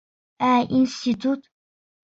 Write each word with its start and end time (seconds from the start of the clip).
Ә 0.47 0.49
институт? 0.79 1.47